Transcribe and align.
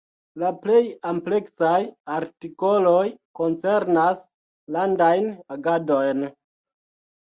La 0.43 0.47
plej 0.61 0.79
ampleksaj 1.09 1.75
artikoloj 2.15 3.03
koncernas 3.43 4.27
landajn 4.81 5.33
agadojn. 5.61 6.31